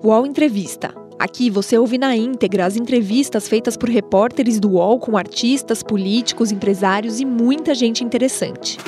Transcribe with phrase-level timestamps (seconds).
[0.00, 0.94] UOL Entrevista.
[1.18, 6.52] Aqui você ouve na íntegra as entrevistas feitas por repórteres do UOL com artistas, políticos,
[6.52, 8.78] empresários e muita gente interessante.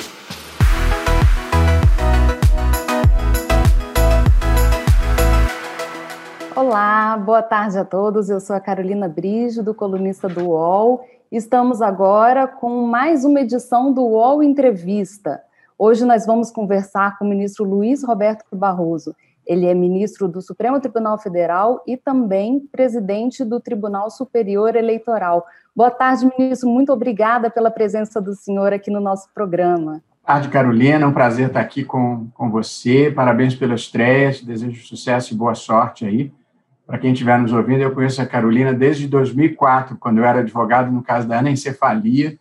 [6.55, 8.29] Olá, boa tarde a todos.
[8.29, 11.05] Eu sou a Carolina Brígido, colunista do UOL.
[11.29, 15.41] Estamos agora com mais uma edição do UOL Entrevista.
[15.77, 19.13] Hoje nós vamos conversar com o ministro Luiz Roberto Barroso.
[19.45, 25.45] Ele é ministro do Supremo Tribunal Federal e também presidente do Tribunal Superior Eleitoral.
[25.75, 26.69] Boa tarde, ministro.
[26.69, 29.93] Muito obrigada pela presença do senhor aqui no nosso programa.
[29.93, 31.05] Boa tarde, Carolina.
[31.05, 33.11] É um prazer estar aqui com, com você.
[33.11, 34.31] Parabéns pela estreia.
[34.43, 36.31] Desejo sucesso e boa sorte aí.
[36.85, 40.91] Para quem estiver nos ouvindo, eu conheço a Carolina desde 2004, quando eu era advogado
[40.91, 42.37] no caso da anencefalia,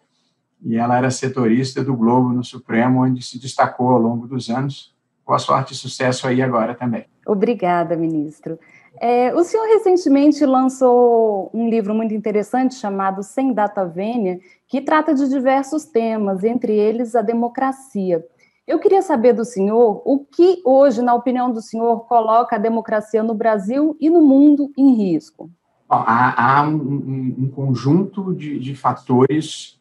[0.62, 4.92] e ela era setorista do Globo no Supremo, onde se destacou ao longo dos anos
[5.30, 7.04] boa sorte e sucesso aí agora também.
[7.24, 8.58] Obrigada, ministro.
[9.00, 15.14] É, o senhor recentemente lançou um livro muito interessante chamado Sem Data Vênia, que trata
[15.14, 18.26] de diversos temas, entre eles a democracia.
[18.66, 23.22] Eu queria saber do senhor o que hoje, na opinião do senhor, coloca a democracia
[23.22, 25.48] no Brasil e no mundo em risco.
[25.88, 29.79] Bom, há, há um, um, um, conjunto de, de fatores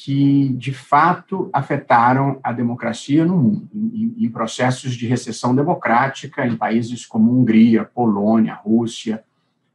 [0.00, 6.56] que, de fato, afetaram a democracia no mundo, em, em, processos de recessão democrática em
[6.56, 9.24] países como Hungria, Polônia, Rússia,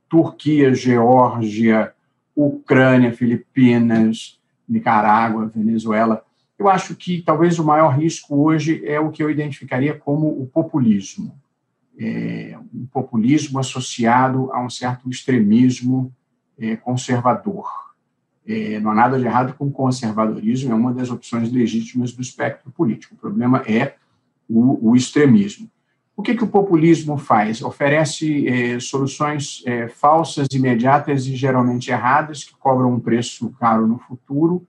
[0.07, 1.91] Turquia, Geórgia,
[2.33, 6.23] Ucrânia, Filipinas, Nicarágua, Venezuela.
[6.57, 10.47] Eu acho que talvez o maior risco hoje é o que eu identificaria como o
[10.47, 11.37] populismo.
[11.99, 16.13] É, um populismo associado a um certo extremismo
[16.57, 17.82] é, conservador
[18.47, 22.71] é, não há nada de errado com conservadorismo, é uma das opções legítimas do espectro
[22.71, 23.15] político.
[23.15, 23.95] O problema é
[24.49, 25.69] o, o extremismo.
[26.15, 27.61] O que, que o populismo faz?
[27.61, 33.97] Oferece é, soluções é, falsas, imediatas e geralmente erradas, que cobram um preço caro no
[33.97, 34.67] futuro.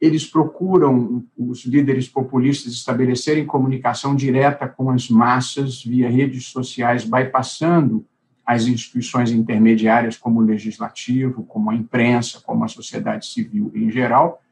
[0.00, 8.06] Eles procuram, os líderes populistas, estabelecerem comunicação direta com as massas via redes sociais, bypassando
[8.46, 14.42] as instituições intermediárias, como o legislativo, como a imprensa, como a sociedade civil em geral,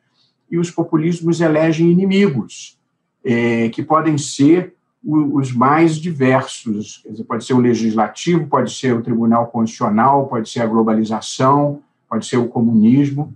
[0.50, 2.78] e os populismos elegem inimigos,
[3.24, 7.02] é, que podem ser os mais diversos.
[7.08, 12.26] Dizer, pode ser o legislativo, pode ser o Tribunal Constitucional, pode ser a globalização, pode
[12.26, 13.34] ser o comunismo.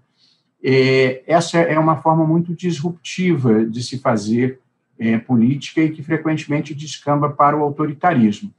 [0.63, 4.61] É, essa é uma forma muito disruptiva de se fazer
[4.99, 8.53] é, política e que frequentemente descamba para o autoritarismo.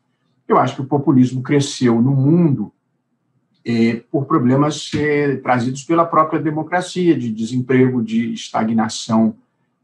[0.48, 2.72] Eu acho que o populismo cresceu no mundo
[3.66, 9.36] é, por problemas é, trazidos pela própria democracia, de desemprego, de estagnação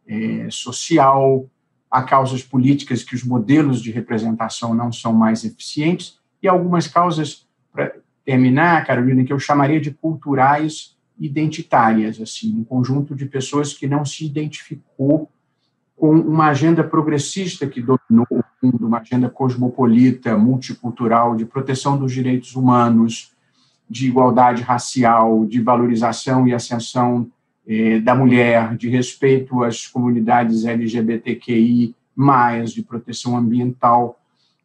[0.07, 1.47] é, social,
[1.89, 7.47] há causas políticas que os modelos de representação não são mais eficientes, e algumas causas,
[7.71, 7.93] para
[8.25, 14.05] terminar, Carolina, que eu chamaria de culturais identitárias, assim, um conjunto de pessoas que não
[14.05, 15.29] se identificou
[15.95, 22.11] com uma agenda progressista que dominou o mundo, uma agenda cosmopolita, multicultural, de proteção dos
[22.11, 23.31] direitos humanos,
[23.89, 27.29] de igualdade racial, de valorização e ascensão
[27.67, 31.95] eh, da mulher, de respeito às comunidades LGBTQI,
[32.73, 34.19] de proteção ambiental.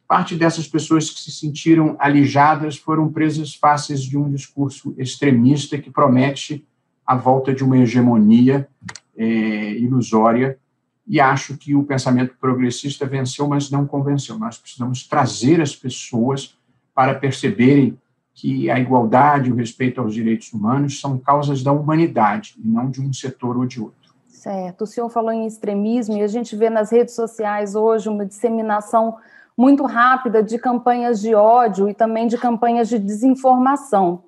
[0.08, 5.90] Parte dessas pessoas que se sentiram alijadas foram presas fáceis de um discurso extremista que
[5.90, 6.66] promete
[7.06, 8.68] a volta de uma hegemonia
[9.16, 10.58] eh, ilusória
[11.06, 14.38] e acho que o pensamento progressista venceu, mas não convenceu.
[14.38, 16.56] Nós precisamos trazer as pessoas
[16.94, 17.98] para perceberem
[18.32, 23.00] que a igualdade o respeito aos direitos humanos são causas da humanidade e não de
[23.00, 24.14] um setor ou de outro.
[24.26, 24.82] Certo.
[24.82, 29.16] O senhor falou em extremismo e a gente vê nas redes sociais hoje uma disseminação
[29.56, 34.24] muito rápida de campanhas de ódio e também de campanhas de desinformação.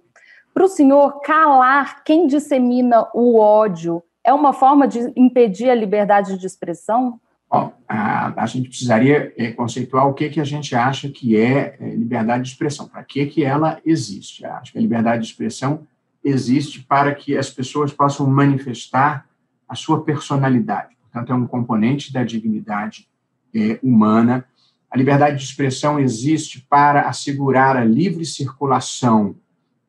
[0.55, 6.37] Para o senhor calar quem dissemina o ódio é uma forma de impedir a liberdade
[6.37, 7.21] de expressão?
[7.49, 11.77] Bom, a, a gente precisaria é, conceituar o que, que a gente acha que é,
[11.81, 14.45] é liberdade de expressão, para que, que ela existe.
[14.45, 15.87] Acho que a liberdade de expressão
[16.25, 19.27] existe para que as pessoas possam manifestar
[19.69, 20.97] a sua personalidade.
[21.01, 23.09] Portanto, é um componente da dignidade
[23.55, 24.45] é, humana.
[24.91, 29.37] A liberdade de expressão existe para assegurar a livre circulação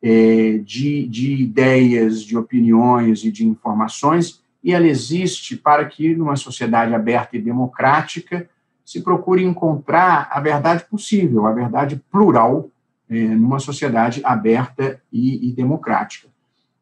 [0.10, 6.38] é, de, de ideias, de opiniões e de informações, e ela existe para que, numa
[6.38, 8.50] sociedade aberta e democrática,
[8.86, 12.70] se procure encontrar a verdade possível, a verdade plural,
[13.10, 16.30] é, numa sociedade aberta e, e, democrática.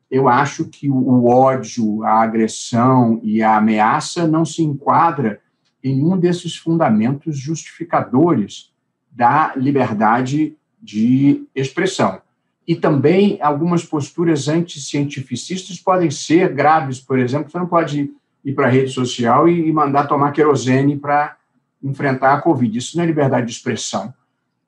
[0.10, 5.42] Eu acho que o ódio, a agressão e a ameaça não se enquadra
[5.84, 8.72] em um desses fundamentos justificadores
[9.12, 12.22] da liberdade de expressão.
[12.68, 18.12] E também algumas posturas anticientificistas podem ser graves, por exemplo, você não pode
[18.44, 21.38] ir para a rede social e mandar tomar querosene para
[21.84, 22.78] enfrentar a Covid.
[22.78, 24.14] Isso não é liberdade de expressão.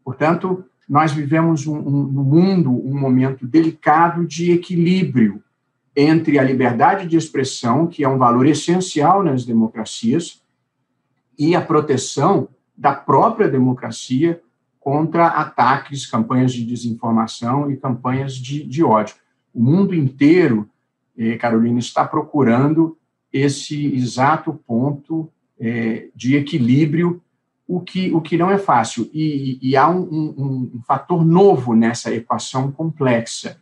[0.04, 5.44] Portanto, nós vivemos um, um, no mundo um momento delicado de equilíbrio
[5.96, 10.42] entre a liberdade de expressão, que é um valor essencial nas democracias,
[11.38, 12.48] e a proteção
[12.78, 14.40] da própria democracia
[14.88, 19.16] contra ataques, campanhas de desinformação e campanhas de, de ódio.
[19.54, 20.70] O mundo inteiro,
[21.18, 22.98] eh, Carolina, está procurando
[23.34, 25.30] esse exato ponto
[25.60, 27.22] eh, de equilíbrio,
[27.68, 29.10] o que, o que não é fácil.
[29.14, 33.60] E, e há um, um, um fator novo nessa equação complexa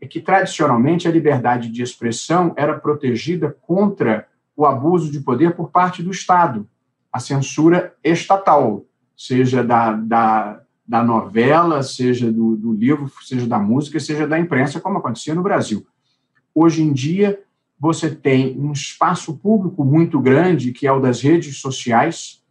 [0.00, 5.72] é que, tradicionalmente, a liberdade de expressão era protegida contra o abuso de poder por
[5.72, 6.68] parte do Estado,
[7.12, 8.84] a censura estatal,
[9.20, 14.80] seja da, da, da novela, seja do, do livro, seja da música, seja da imprensa,
[14.80, 15.86] como acontecia no Brasil.
[16.54, 17.38] Hoje em dia,
[17.78, 22.42] você tem um espaço público muito grande, que é o das redes sociais,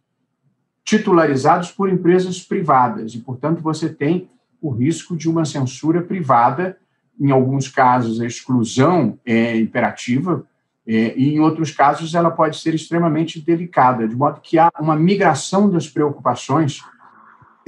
[0.84, 4.30] titularizados por empresas privadas, e, portanto, você tem
[4.62, 6.78] o risco de uma censura privada
[7.18, 10.46] em alguns casos, a exclusão é imperativa,
[10.86, 14.96] é, e em outros casos, ela pode ser extremamente delicada, de modo que há uma
[14.96, 16.80] migração das preocupações,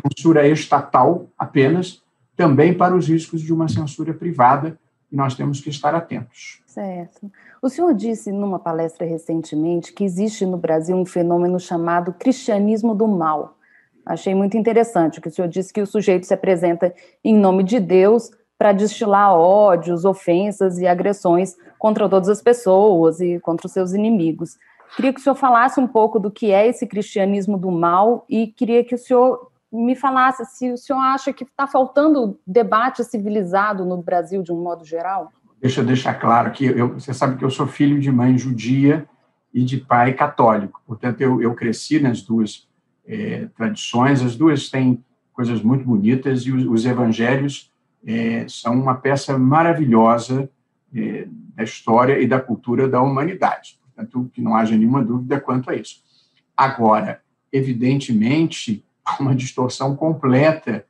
[0.00, 2.02] censura estatal apenas,
[2.36, 4.78] também para os riscos de uma censura privada,
[5.10, 6.62] e nós temos que estar atentos.
[6.66, 7.30] Certo.
[7.60, 13.06] O senhor disse numa palestra recentemente que existe no Brasil um fenômeno chamado cristianismo do
[13.06, 13.58] mal.
[14.06, 16.92] Achei muito interessante que o senhor disse que o sujeito se apresenta
[17.22, 18.30] em nome de Deus,
[18.62, 24.56] para destilar ódios, ofensas e agressões contra todas as pessoas e contra os seus inimigos.
[24.94, 28.46] Queria que o senhor falasse um pouco do que é esse cristianismo do mal e
[28.46, 33.84] queria que o senhor me falasse se o senhor acha que está faltando debate civilizado
[33.84, 35.32] no Brasil de um modo geral.
[35.60, 39.04] Deixa eu deixar claro que eu, você sabe que eu sou filho de mãe judia
[39.52, 42.68] e de pai católico, portanto eu, eu cresci nas duas
[43.04, 47.72] é, tradições, as duas têm coisas muito bonitas e os, os evangelhos
[48.06, 50.48] é, são uma peça maravilhosa
[50.94, 53.78] é, da história e da cultura da humanidade.
[53.82, 56.02] Portanto, que não haja nenhuma dúvida quanto a isso.
[56.56, 57.20] Agora,
[57.52, 60.86] evidentemente, há uma distorção completa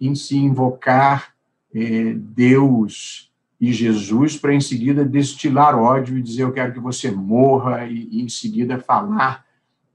[0.00, 1.34] em se invocar
[1.74, 7.10] é, Deus e Jesus para em seguida destilar ódio e dizer eu quero que você
[7.10, 9.44] morra e, e em seguida falar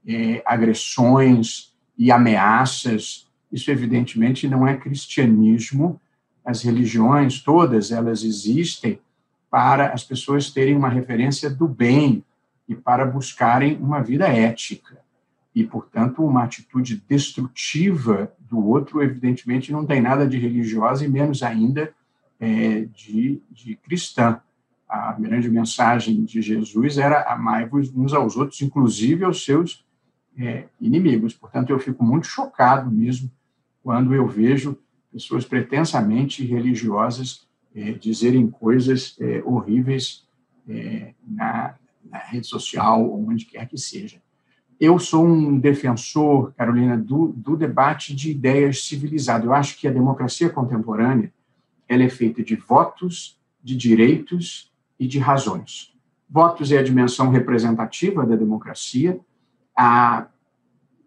[0.06, 3.28] é, agressões e ameaças.
[3.52, 6.00] Isso evidentemente não é cristianismo
[6.44, 8.98] as religiões todas elas existem
[9.50, 12.24] para as pessoas terem uma referência do bem
[12.68, 15.00] e para buscarem uma vida ética.
[15.52, 21.42] E, portanto, uma atitude destrutiva do outro, evidentemente, não tem nada de religiosa e menos
[21.42, 21.92] ainda
[22.38, 24.40] é, de, de cristã.
[24.88, 29.84] A grande mensagem de Jesus era amai-vos uns aos outros, inclusive aos seus
[30.38, 31.34] é, inimigos.
[31.34, 33.30] Portanto, eu fico muito chocado mesmo
[33.82, 34.78] quando eu vejo
[35.12, 40.26] pessoas pretensamente religiosas é, dizerem coisas é, horríveis
[40.68, 41.74] é, na,
[42.10, 44.20] na, rede social ou onde quer que seja.
[44.80, 49.46] Eu sou um defensor, Carolina, do, do debate de ideias civilizado.
[49.46, 51.32] Eu acho que a democracia contemporânea
[51.88, 55.92] ela é feita de votos, de direitos e de razões.
[56.28, 59.20] Votos é a dimensão representativa da democracia,
[59.76, 60.28] a,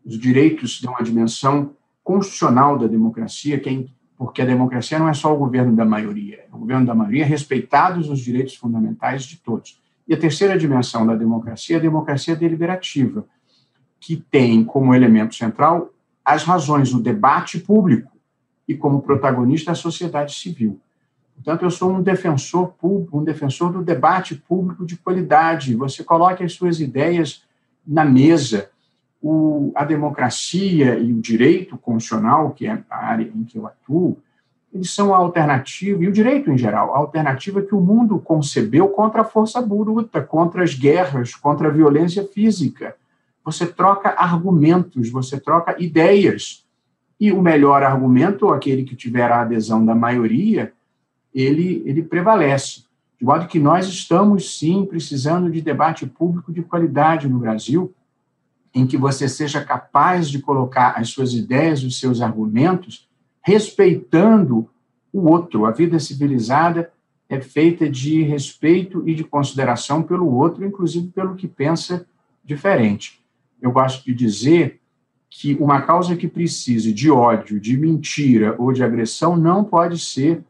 [0.04, 3.86] os direitos dão a dimensão constitucional da democracia, que é,
[4.18, 7.26] porque a democracia não é só o governo da maioria, é o governo da maioria
[7.26, 9.82] respeitados os direitos fundamentais de todos.
[10.08, 13.26] E a terceira dimensão da democracia é a democracia deliberativa,
[14.00, 15.90] que tem como elemento central
[16.24, 18.12] as razões, o debate público
[18.68, 20.80] e como protagonista a sociedade civil.
[21.36, 25.76] Portanto, eu sou um defensor público, um defensor do debate público de qualidade.
[25.76, 27.44] Você coloque as suas ideias
[27.86, 28.70] na mesa,
[29.24, 34.18] o, a democracia e o direito constitucional, que é a área em que eu atuo,
[34.74, 38.90] eles são a alternativa, e o direito em geral, a alternativa que o mundo concebeu
[38.90, 42.96] contra a força bruta, contra as guerras, contra a violência física.
[43.46, 46.66] Você troca argumentos, você troca ideias.
[47.20, 50.74] E o melhor argumento, aquele que tiver a adesão da maioria,
[51.34, 52.84] ele, ele prevalece.
[53.18, 57.94] De modo que nós estamos, sim, precisando de debate público de qualidade no Brasil,
[58.74, 63.08] em que você seja capaz de colocar as suas ideias, os seus argumentos,
[63.42, 64.70] respeitando
[65.12, 65.66] o outro.
[65.66, 66.92] A vida civilizada
[67.30, 72.06] é feita de respeito e de consideração pelo outro, inclusive pelo que pensa
[72.44, 73.24] diferente.
[73.62, 74.80] Eu gosto de dizer
[75.30, 80.44] que uma causa que precise de ódio, de mentira ou de agressão não pode ser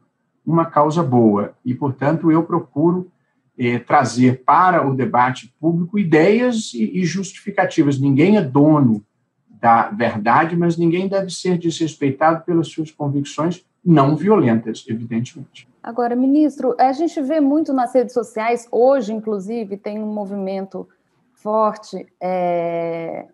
[0.45, 1.53] uma causa boa.
[1.63, 3.09] E, portanto, eu procuro
[3.57, 7.99] eh, trazer para o debate público ideias e, e justificativas.
[7.99, 9.03] Ninguém é dono
[9.47, 15.67] da verdade, mas ninguém deve ser desrespeitado pelas suas convicções não violentas, evidentemente.
[15.81, 20.87] Agora, ministro, a gente vê muito nas redes sociais, hoje, inclusive, tem um movimento
[21.33, 23.25] forte é,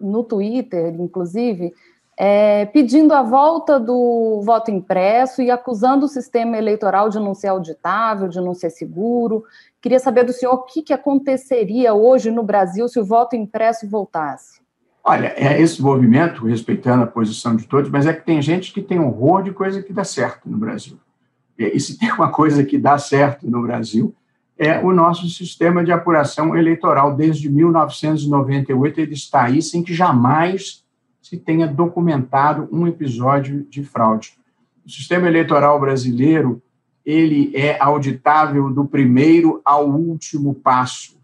[0.00, 1.72] no Twitter, inclusive,
[2.18, 7.48] é, pedindo a volta do voto impresso e acusando o sistema eleitoral de não ser
[7.48, 9.44] auditável, de não ser seguro.
[9.80, 13.88] Queria saber do senhor o que, que aconteceria hoje no Brasil se o voto impresso
[13.88, 14.60] voltasse.
[15.04, 18.80] Olha, é esse movimento, respeitando a posição de todos, mas é que tem gente que
[18.80, 20.96] tem horror de coisa que dá certo no Brasil.
[21.58, 24.14] E se tem uma coisa que dá certo no Brasil,
[24.56, 27.16] é o nosso sistema de apuração eleitoral.
[27.16, 30.81] Desde 1998, ele está aí sem que jamais
[31.22, 34.36] se tenha documentado um episódio de fraude.
[34.84, 36.60] O sistema eleitoral brasileiro
[37.06, 41.16] ele é auditável do primeiro ao último passo.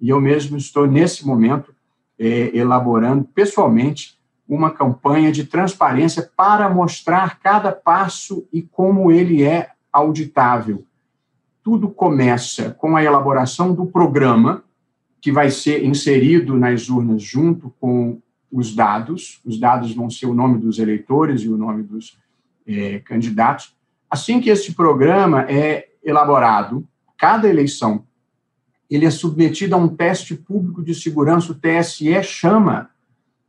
[0.00, 1.74] E eu mesmo estou, nesse momento,
[2.18, 9.70] é, elaborando pessoalmente uma campanha de transparência para mostrar cada passo e como ele é
[9.92, 10.84] auditável
[11.64, 14.62] tudo começa com a elaboração do programa,
[15.18, 18.20] que vai ser inserido nas urnas junto com
[18.54, 19.40] os dados.
[19.44, 22.16] Os dados vão ser o nome dos eleitores e o nome dos
[22.64, 23.76] é, candidatos.
[24.08, 26.86] Assim que esse programa é elaborado,
[27.18, 28.04] cada eleição
[28.88, 31.50] ele é submetido a um teste público de segurança.
[31.50, 32.90] O TSE chama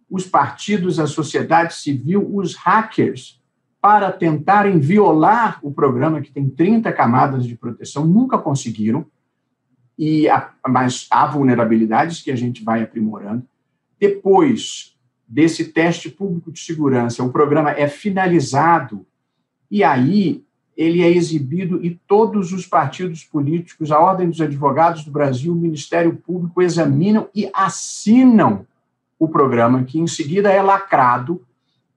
[0.10, 3.40] os partidos, a sociedade civil, os hackers
[3.80, 9.06] para tentarem violar o programa que tem 30 camadas de proteção, nunca conseguiram,
[10.00, 10.26] e
[10.68, 13.46] mas há vulnerabilidades que a gente vai aprimorando.
[14.00, 14.95] Depois
[15.28, 19.06] desse teste público de segurança, o programa é finalizado
[19.70, 20.44] e aí
[20.78, 25.56] ele é exibido e todos os partidos políticos, a Ordem dos Advogados do Brasil, o
[25.56, 28.66] Ministério Público examinam e assinam
[29.18, 31.42] o programa, que em seguida é lacrado.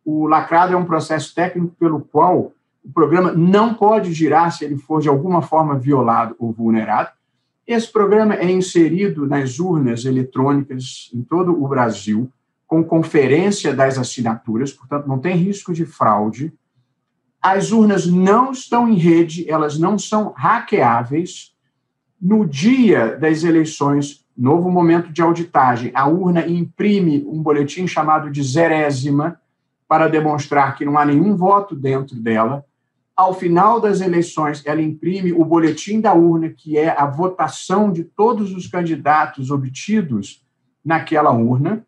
[0.04, 2.52] O lacrado é um processo técnico pelo qual
[2.84, 7.10] o programa não pode girar se ele for de alguma forma violado ou vulnerado.
[7.66, 12.30] Esse programa é inserido nas urnas eletrônicas em todo o Brasil,
[12.68, 16.52] com conferência das assinaturas, portanto, não tem risco de fraude.
[17.42, 21.56] As urnas não estão em rede, elas não são hackeáveis.
[22.20, 28.42] No dia das eleições, novo momento de auditagem, a urna imprime um boletim chamado de
[28.42, 29.40] zerésima,
[29.88, 32.62] para demonstrar que não há nenhum voto dentro dela.
[33.16, 38.04] Ao final das eleições, ela imprime o boletim da urna, que é a votação de
[38.04, 40.46] todos os candidatos obtidos
[40.84, 41.84] naquela urna.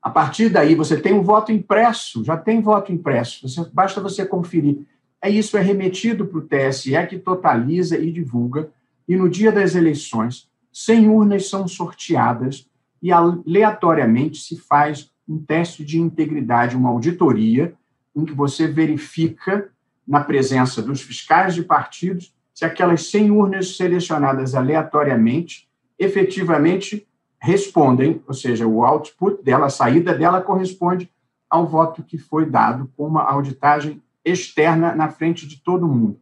[0.00, 4.24] A partir daí, você tem o voto impresso, já tem voto impresso, você, basta você
[4.24, 4.78] conferir.
[5.20, 8.70] É isso é remetido para o TSE, que totaliza e divulga,
[9.08, 12.68] e no dia das eleições, 100 urnas são sorteadas
[13.02, 17.74] e aleatoriamente se faz um teste de integridade, uma auditoria,
[18.14, 19.70] em que você verifica,
[20.06, 27.07] na presença dos fiscais de partidos, se aquelas 100 urnas selecionadas aleatoriamente efetivamente
[27.40, 31.10] respondem, ou seja, o output dela, a saída dela corresponde
[31.48, 36.20] ao voto que foi dado com uma auditagem externa na frente de todo mundo.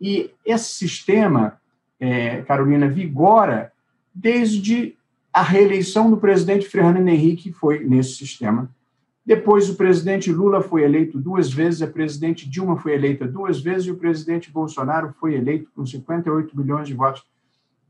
[0.00, 1.58] E esse sistema,
[1.98, 3.72] é, Carolina, vigora
[4.14, 4.96] desde
[5.32, 8.70] a reeleição do presidente Fernando Henrique foi nesse sistema.
[9.26, 13.86] Depois, o presidente Lula foi eleito duas vezes, a presidente Dilma foi eleita duas vezes
[13.86, 17.24] e o presidente Bolsonaro foi eleito com 58 milhões de votos.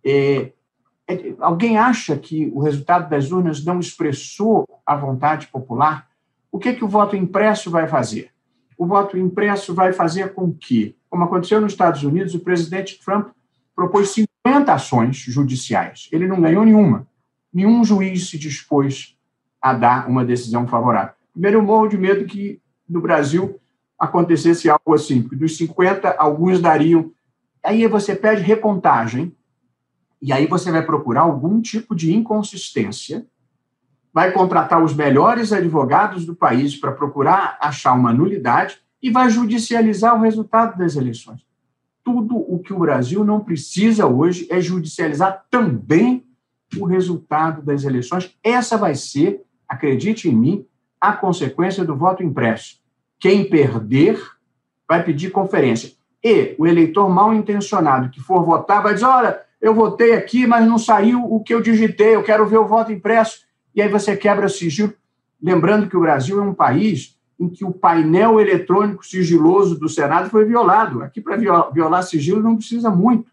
[0.05, 0.53] É,
[1.41, 6.09] alguém acha que o resultado das urnas não expressou a vontade popular?
[6.51, 8.31] O que, que o voto impresso vai fazer?
[8.79, 13.29] O voto impresso vai fazer com que, como aconteceu nos Estados Unidos, o presidente Trump
[13.75, 16.09] propôs 50 ações judiciais.
[16.13, 17.07] Ele não ganhou nenhuma
[17.55, 19.17] nenhum juiz se dispôs
[19.63, 21.15] a dar uma decisão favorável.
[21.33, 23.61] Primeiro, eu morro de medo que no Brasil
[23.97, 27.13] acontecesse algo assim, porque dos 50, alguns dariam.
[27.63, 29.35] Aí você pede recontagem,
[30.25, 33.27] e aí você vai procurar algum tipo de inconsistência,
[34.11, 40.17] vai contratar os melhores advogados do país para procurar achar uma nulidade e vai judicializar
[40.17, 41.45] o resultado das eleições.
[42.03, 46.25] Tudo o que o Brasil não precisa hoje é judicializar também
[46.79, 48.35] o resultado das eleições.
[48.43, 50.67] Essa vai ser, acredite em mim,
[50.99, 52.81] a consequência do voto impresso.
[53.21, 54.19] Quem perder
[54.89, 55.93] vai pedir conferência.
[56.23, 60.67] E o eleitor mal intencionado que for votar vai dizer: olha, eu votei aqui, mas
[60.67, 63.47] não saiu o que eu digitei, eu quero ver o voto impresso.
[63.75, 64.93] E aí você quebra sigilo.
[65.41, 70.29] lembrando que o Brasil é um país em que o painel eletrônico sigiloso do Senado
[70.29, 71.03] foi violado.
[71.03, 71.39] Aqui, para
[71.73, 73.33] violar sigilo, não precisa muito.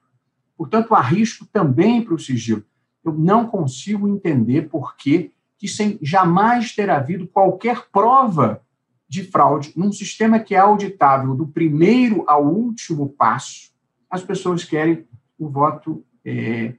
[0.58, 2.64] Portanto, há risco também para o sigilo.
[3.04, 8.62] Eu não consigo entender por que, que sem jamais ter havido qualquer prova
[9.06, 13.70] de fraude num sistema que é auditável do primeiro ao último passo,
[14.10, 15.06] as pessoas querem
[15.38, 16.74] o voto é,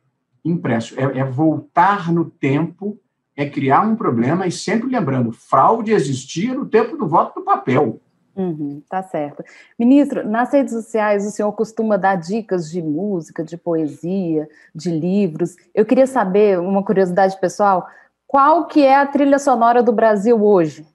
[0.44, 0.98] impresso.
[0.98, 2.98] É, é voltar no tempo,
[3.36, 8.00] é criar um problema e sempre lembrando, fraude existia no tempo do voto do papel.
[8.34, 9.44] Uhum, tá certo.
[9.78, 15.54] Ministro, nas redes sociais o senhor costuma dar dicas de música, de poesia, de livros.
[15.74, 17.86] Eu queria saber, uma curiosidade pessoal,
[18.26, 20.86] qual que é a trilha sonora do Brasil hoje?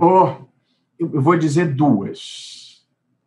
[0.00, 0.32] Oh,
[0.98, 2.59] eu vou dizer duas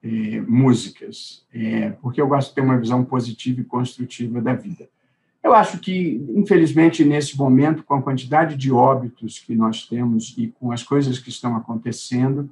[0.03, 4.89] é, músicas, é, porque eu gosto de ter uma visão positiva e construtiva da vida.
[5.41, 10.47] Eu acho que, infelizmente, nesse momento, com a quantidade de óbitos que nós temos e
[10.47, 12.49] com as coisas que estão acontecendo,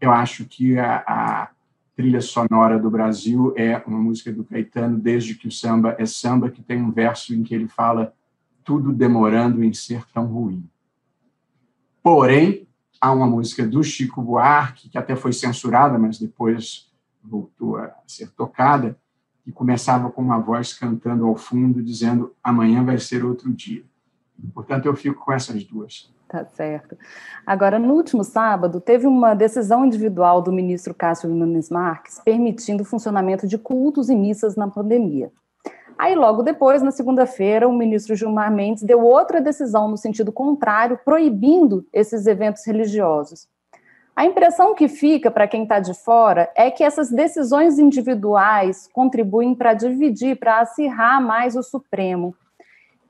[0.00, 1.50] eu acho que a, a
[1.96, 6.50] trilha sonora do Brasil é uma música do Caetano, desde que o samba é samba,
[6.50, 8.14] que tem um verso em que ele fala
[8.64, 10.68] tudo demorando em ser tão ruim.
[12.02, 12.66] Porém,
[13.00, 16.90] há uma música do Chico Buarque, que até foi censurada, mas depois
[17.22, 18.96] voltou a ser tocada,
[19.42, 23.84] que começava com uma voz cantando ao fundo, dizendo: amanhã vai ser outro dia.
[24.52, 26.12] Portanto, eu fico com essas duas.
[26.28, 26.96] Tá certo.
[27.46, 32.86] Agora, no último sábado, teve uma decisão individual do ministro Cássio Nunes Marques permitindo o
[32.86, 35.30] funcionamento de cultos e missas na pandemia.
[35.96, 40.98] Aí, logo depois, na segunda-feira, o ministro Gilmar Mendes deu outra decisão no sentido contrário,
[41.04, 43.48] proibindo esses eventos religiosos.
[44.16, 49.54] A impressão que fica para quem está de fora é que essas decisões individuais contribuem
[49.54, 52.34] para dividir, para acirrar mais o Supremo.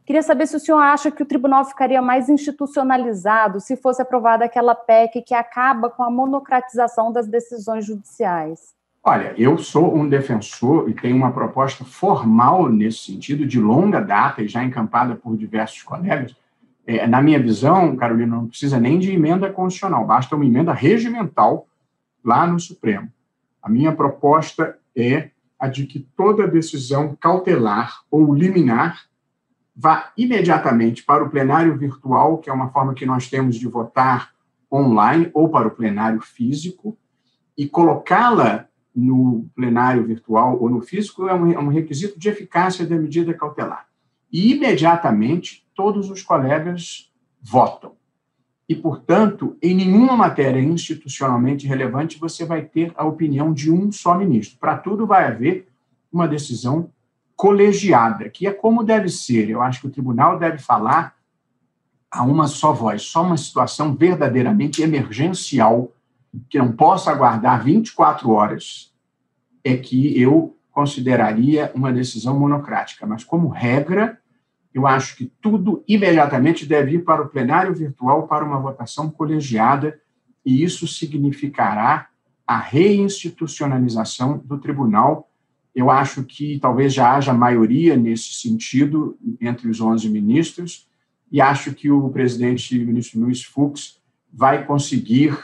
[0.07, 4.45] Queria saber se o senhor acha que o tribunal ficaria mais institucionalizado se fosse aprovada
[4.45, 8.75] aquela PEC que acaba com a monocratização das decisões judiciais.
[9.07, 14.41] Olha, eu sou um defensor e tenho uma proposta formal nesse sentido, de longa data
[14.41, 16.35] e já encampada por diversos colegas.
[16.87, 21.69] É, na minha visão, Carolina, não precisa nem de emenda constitucional, basta uma emenda regimental
[22.25, 23.13] lá no Supremo.
[23.63, 29.03] A minha proposta é a de que toda decisão cautelar ou liminar
[29.77, 34.31] vá imediatamente para o plenário virtual, que é uma forma que nós temos de votar
[34.73, 36.97] online, ou para o plenário físico,
[37.57, 42.87] e colocá-la no plenário virtual ou no físico é um, é um requisito de eficácia
[42.87, 43.87] da medida cautelar.
[44.33, 47.11] E imediatamente todos os colegas
[47.43, 47.93] votam.
[48.69, 54.17] E, portanto, em nenhuma matéria institucionalmente relevante você vai ter a opinião de um só
[54.17, 54.59] ministro.
[54.59, 55.69] Para tudo vai haver
[56.11, 56.91] uma decisão
[57.37, 59.51] colegiada, que é como deve ser.
[59.51, 61.15] Eu acho que o tribunal deve falar
[62.11, 65.93] a uma só voz, só uma situação verdadeiramente emergencial,
[66.49, 68.93] que não possa aguardar 24 horas,
[69.63, 73.07] é que eu consideraria uma decisão monocrática.
[73.07, 74.19] Mas, como regra,
[74.73, 80.01] eu acho que tudo imediatamente deve ir para o plenário virtual para uma votação colegiada,
[80.45, 82.09] e isso significará
[82.47, 85.31] a reinstitucionalização do tribunal
[85.75, 90.89] eu acho que talvez já haja maioria nesse sentido entre os 11 ministros,
[91.33, 94.01] e acho que o presidente, o ministro Luiz Fux,
[94.33, 95.37] vai conseguir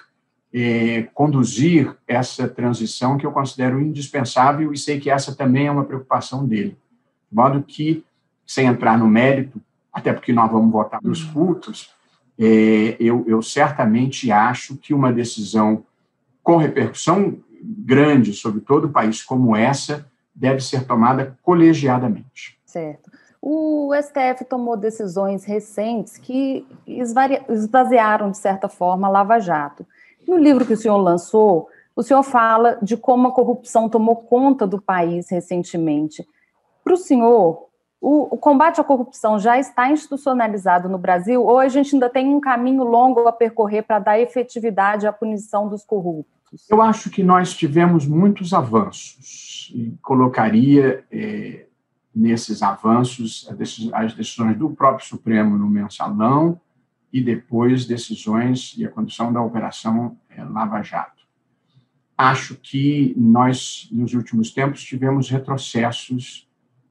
[0.52, 5.84] é, conduzir essa transição que eu considero indispensável e sei que essa também é uma
[5.84, 6.76] preocupação dele.
[7.30, 8.04] De modo que,
[8.46, 9.60] sem entrar no mérito,
[9.92, 11.32] até porque nós vamos votar nos uhum.
[11.32, 11.90] cultos,
[12.38, 15.84] é, eu, eu certamente acho que uma decisão
[16.42, 22.58] com repercussão grande sobre todo o país como essa deve ser tomada colegiadamente.
[22.64, 23.10] Certo.
[23.42, 29.86] O STF tomou decisões recentes que esvaziaram, de certa forma, a Lava Jato.
[30.30, 34.64] No livro que o senhor lançou, o senhor fala de como a corrupção tomou conta
[34.64, 36.24] do país recentemente.
[36.84, 37.66] Para o senhor,
[38.00, 42.38] o, combate à corrupção já está institucionalizado no Brasil ou a gente ainda tem um
[42.38, 46.64] caminho longo a percorrer para dar efetividade à punição dos corruptos?
[46.70, 51.66] Eu acho que nós tivemos muitos avanços e colocaria é,
[52.14, 53.48] nesses avanços
[53.92, 56.60] as decisões do próprio Supremo no mensalão
[57.12, 61.24] e depois decisões e a condução da operação é, Lava Jato.
[62.16, 66.48] Acho que nós, nos últimos tempos, tivemos retrocessos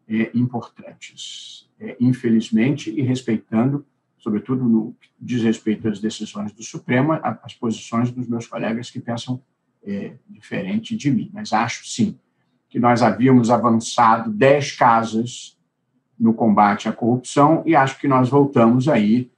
[0.07, 1.69] é, importantes.
[1.79, 3.85] É, infelizmente, e respeitando
[4.17, 8.99] sobretudo no que diz respeito às decisões do Supremo, as posições dos meus colegas que
[8.99, 9.41] pensam
[10.27, 11.31] diferente de mim.
[11.33, 12.19] Mas acho, sim,
[12.69, 15.57] que nós havíamos avançado dez casas
[16.19, 19.31] no combate à corrupção e acho que nós voltamos aí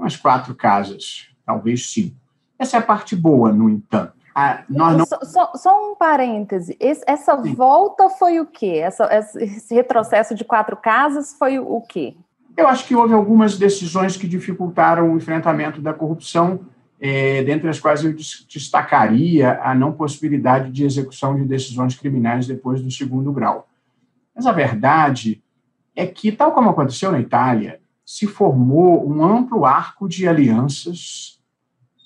[0.00, 2.16] umas quatro casas, talvez cinco.
[2.58, 4.14] Essa é a parte boa, no entanto.
[4.34, 5.06] Ah, nós não...
[5.06, 6.76] Só, só, só um parêntese.
[6.80, 7.54] Esse, essa Sim.
[7.54, 8.80] volta foi o quê?
[8.82, 12.16] Essa, esse retrocesso de quatro casas foi o quê?
[12.56, 16.60] Eu acho que houve algumas decisões que dificultaram o enfrentamento da corrupção,
[17.00, 22.82] é, dentre as quais eu destacaria a não possibilidade de execução de decisões criminais depois
[22.82, 23.68] do segundo grau.
[24.34, 25.42] Mas a verdade
[25.96, 27.79] é que, tal como aconteceu na Itália,
[28.10, 31.40] se formou um amplo arco de alianças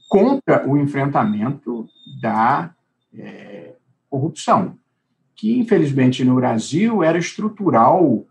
[0.06, 1.88] contra o enfrentamento
[2.20, 2.74] da
[3.16, 3.72] é,
[4.10, 4.78] corrupção,
[5.34, 8.26] que, infelizmente, no Brasil era estrutural,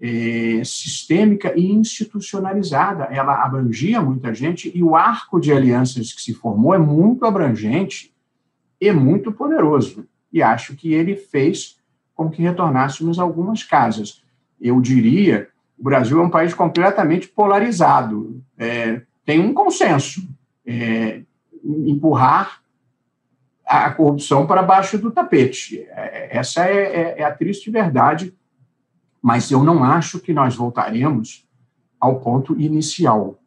[0.00, 3.06] é, sistêmica e institucionalizada.
[3.06, 8.14] Ela abrangia muita gente e o arco de alianças que se formou é muito abrangente
[8.80, 10.06] e muito poderoso.
[10.32, 11.76] E acho que ele fez
[12.14, 14.22] com que retornássemos algumas casas.
[14.60, 18.42] Eu diria, o Brasil é um país completamente polarizado.
[18.58, 20.26] É, tem um consenso
[20.64, 21.22] é,
[21.64, 22.62] empurrar
[23.66, 25.80] a corrupção para baixo do tapete.
[25.90, 28.32] É, essa é, é, é, a triste verdade,
[29.20, 31.44] mas eu não acho que nós voltaremos
[32.00, 33.38] ao ponto inicial,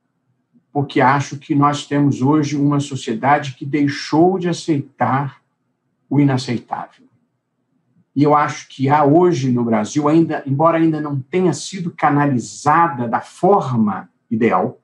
[0.71, 5.41] porque acho que nós temos hoje uma sociedade que deixou de aceitar
[6.09, 7.09] o inaceitável.
[8.15, 13.08] E eu acho que há hoje no Brasil, ainda, embora ainda não tenha sido canalizada
[13.08, 14.80] da forma ideal,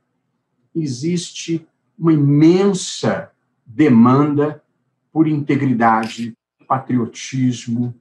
[0.73, 1.65] existe
[1.97, 3.31] uma imensa
[3.65, 4.61] demanda
[5.11, 6.33] por integridade,
[6.67, 7.95] patriotismo,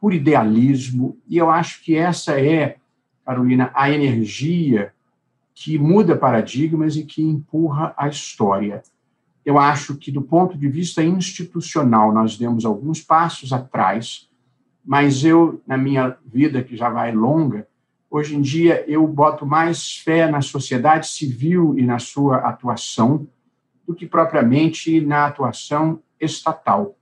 [0.00, 2.76] por idealismo, e eu acho que essa é,
[3.24, 4.92] Carolina, a energia
[5.54, 8.82] que muda paradigmas e que empurra a história.
[9.44, 14.29] Eu acho que, do ponto de vista institucional, nós demos alguns passos atrás,
[14.90, 17.64] mas eu, na minha vida, que já vai longa,
[18.10, 23.28] hoje em dia eu boto mais fé na sociedade civil e na sua atuação
[23.86, 26.96] do que propriamente na atuação estatal.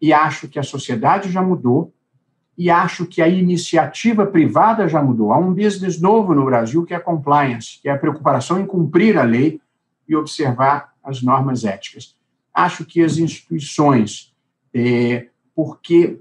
[0.00, 1.92] E acho que a sociedade já mudou
[2.56, 5.32] e acho que a iniciativa privada já mudou.
[5.32, 8.66] Há um business novo no Brasil que é a compliance, que é a preocupação em
[8.66, 9.60] cumprir a lei
[10.08, 12.16] e observar as normas éticas.
[12.54, 14.32] Acho que as instituições,
[14.72, 15.26] é,
[15.56, 16.20] porque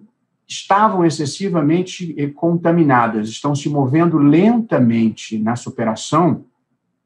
[0.52, 6.44] estavam excessivamente eh, contaminadas, estão se movendo lentamente na superação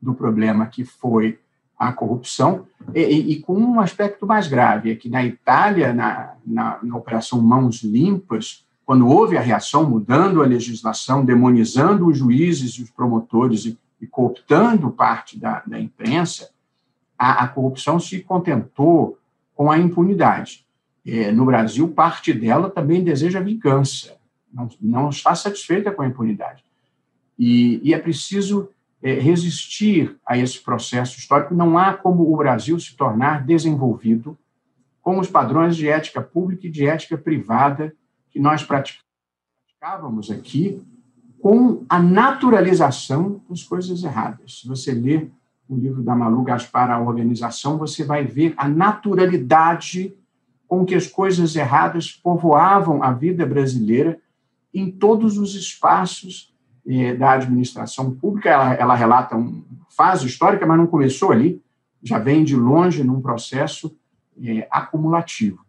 [0.02, 1.38] do problema que foi
[1.78, 6.80] a corrupção, e, e, com um aspecto mais grave, é que na Itália, na, na,
[6.82, 12.82] na, Operação Mãos Limpas, quando houve a reação mudando a legislação, demonizando os juízes e
[12.82, 16.50] os promotores e, e cooptando parte da, da imprensa,
[17.16, 19.20] a, a corrupção se contentou
[19.54, 20.65] com a impunidade
[21.06, 24.18] é, no Brasil, parte dela também deseja vingança,
[24.52, 26.64] não, não está satisfeita com a impunidade.
[27.38, 28.70] E, e é preciso
[29.04, 31.54] é, resistir a esse processo histórico.
[31.54, 34.38] Não há como o Brasil se tornar desenvolvido
[35.02, 37.94] com os padrões de ética pública e de ética privada
[38.32, 40.82] que nós praticávamos aqui,
[41.40, 44.62] com a naturalização das coisas erradas.
[44.62, 45.32] Se você ler
[45.70, 50.16] o livro da Malu Gaspar, A Organização, você vai ver a naturalidade
[50.68, 54.20] com que as coisas erradas povoavam a vida brasileira
[54.74, 56.54] em todos os espaços
[56.88, 58.50] eh, da administração pública.
[58.50, 61.62] Ela, ela relata uma fase histórica, mas não começou ali,
[62.04, 63.96] já vem de longe num processo
[64.42, 65.66] eh, acumulativo.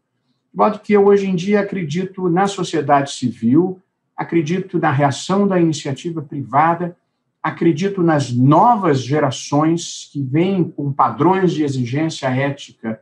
[0.53, 3.81] De modo que eu, hoje em dia, acredito na sociedade civil,
[4.17, 6.97] acredito na reação da iniciativa privada,
[7.43, 13.01] acredito nas novas gerações que vêm com padrões de exigência ética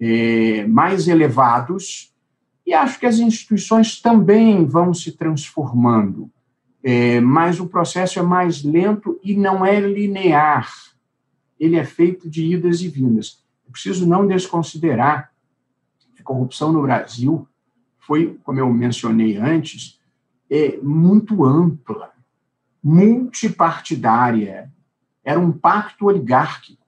[0.00, 2.14] é, mais elevados,
[2.66, 6.30] e acho que as instituições também vão se transformando,
[6.82, 10.70] é, mas o processo é mais lento e não é linear,
[11.58, 13.42] ele é feito de idas e vindas.
[13.66, 15.32] É preciso não desconsiderar
[16.14, 17.46] que a corrupção no Brasil
[17.98, 20.00] foi, como eu mencionei antes,
[20.50, 22.12] é, muito ampla,
[22.82, 24.72] multipartidária,
[25.24, 26.86] era um pacto oligárquico,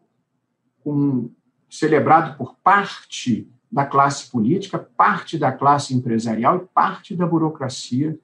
[0.83, 1.31] com
[1.71, 8.19] celebrado por parte da classe política, parte da classe empresarial e parte da burocracia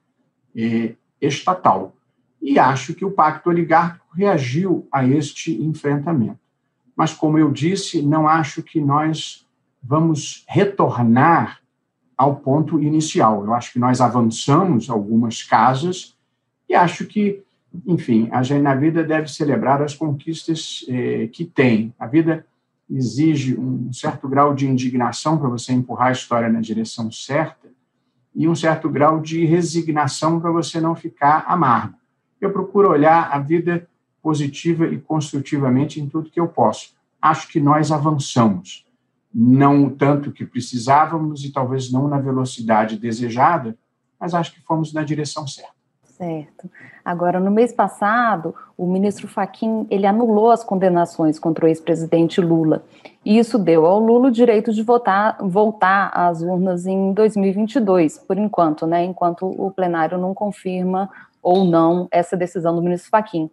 [0.53, 1.95] eh, estatal.
[2.41, 6.39] E acho que o pacto oligárquico reagiu a este enfrentamento.
[6.95, 9.47] Mas, como eu disse, não acho que nós
[9.81, 11.61] vamos retornar
[12.17, 13.45] ao ponto inicial.
[13.45, 16.17] Eu acho que nós avançamos algumas casas
[16.67, 17.41] e acho que,
[17.85, 21.93] enfim, a gente na vida deve celebrar as conquistas eh, que tem.
[21.97, 22.45] A vida
[22.89, 27.67] exige um certo grau de indignação para você empurrar a história na direção certa
[28.33, 31.95] e um certo grau de resignação para você não ficar amargo.
[32.39, 33.89] Eu procuro olhar a vida
[34.21, 36.95] positiva e construtivamente em tudo que eu posso.
[37.19, 38.85] acho que nós avançamos.
[39.33, 43.77] Não tanto que precisávamos e talvez não na velocidade desejada,
[44.19, 45.76] mas acho que fomos na direção certa.
[46.17, 46.67] Certo.
[47.05, 52.83] Agora, no mês passado, o ministro Faquim ele anulou as condenações contra o ex-presidente Lula.
[53.23, 58.35] E isso deu ao Lula o direito de votar, voltar às urnas em 2022, por
[58.35, 59.03] enquanto, né?
[59.03, 61.07] Enquanto o plenário não confirma
[61.41, 63.47] ou não essa decisão do ministro Faquim.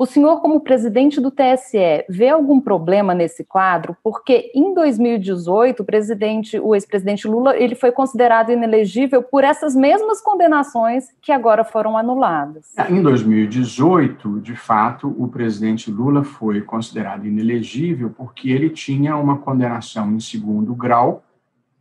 [0.00, 3.96] O senhor, como presidente do TSE, vê algum problema nesse quadro?
[4.00, 10.20] Porque em 2018, o presidente, o ex-presidente Lula, ele foi considerado inelegível por essas mesmas
[10.20, 12.76] condenações que agora foram anuladas.
[12.88, 20.12] Em 2018, de fato, o presidente Lula foi considerado inelegível porque ele tinha uma condenação
[20.12, 21.24] em segundo grau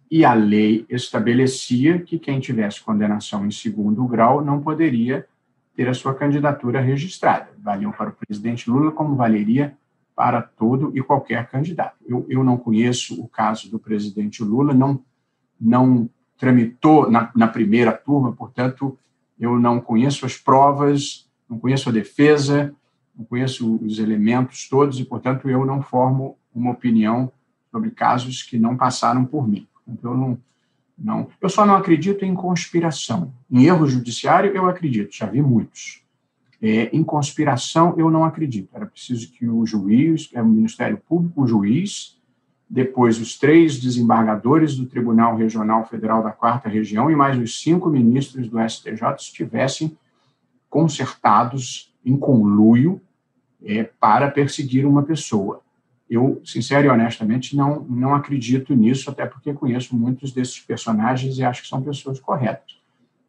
[0.10, 5.27] e a lei estabelecia que quem tivesse condenação em segundo grau não poderia
[5.78, 7.50] ter a sua candidatura registrada.
[7.60, 9.78] Valiam para o presidente Lula como valeria
[10.16, 11.96] para todo e qualquer candidato.
[12.08, 15.00] Eu, eu não conheço o caso do presidente Lula, não,
[15.62, 18.98] não tramitou na, na primeira turma, portanto,
[19.40, 22.74] eu não conheço as provas, não conheço a defesa,
[23.16, 27.32] não conheço os elementos todos e, portanto, eu não formo uma opinião
[27.72, 29.68] sobre casos que não passaram por mim.
[29.88, 30.38] Então, eu não,
[30.98, 31.28] não.
[31.40, 33.32] Eu só não acredito em conspiração.
[33.52, 36.04] Em erro judiciário, eu acredito, já vi muitos.
[36.62, 38.70] É, em conspiração, eu não acredito.
[38.74, 42.18] Era preciso que o juiz, é o Ministério Público, o juiz,
[42.70, 47.90] depois os três desembargadores do Tribunal Regional Federal da Quarta Região e mais os cinco
[47.90, 49.96] ministros do STJ estivessem
[50.70, 53.00] concertados em conluio
[53.64, 55.62] é, para perseguir uma pessoa.
[56.10, 61.43] Eu, sincero e honestamente, não, não acredito nisso, até porque conheço muitos desses personagens e
[61.43, 62.78] acho que são pessoas corretas.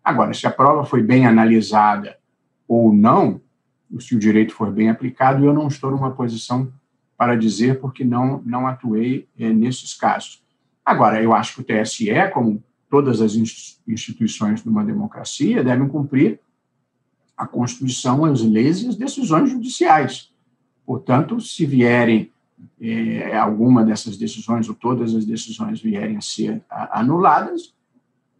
[0.02, 2.16] Agora, se a prova foi bem analisada
[2.66, 3.40] ou não,
[3.98, 6.72] se o direito for bem aplicado, eu não estou numa posição
[7.16, 10.42] para dizer, porque não, não atuei é, nesses casos.
[10.84, 13.34] Agora, eu acho que o TSE, como todas as
[13.86, 16.40] instituições de uma democracia, devem cumprir
[17.36, 20.32] a Constituição, as leis e as decisões judiciais.
[20.86, 22.32] Portanto, se vierem
[22.80, 27.74] é, alguma dessas decisões ou todas as decisões vierem a ser anuladas,